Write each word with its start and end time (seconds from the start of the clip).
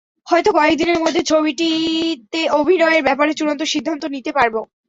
হয়তো 0.27 0.49
কয়েক 0.57 0.75
দিনের 0.79 0.99
মধ্যে 1.03 1.21
ছবিটিতে 1.31 2.39
অভিনয়ের 2.59 3.05
ব্যাপারে 3.07 3.31
চূড়ান্ত 3.33 3.61
সিদ্ধান্ত 3.73 4.03
নিতে 4.15 4.31
পারব। 4.37 4.55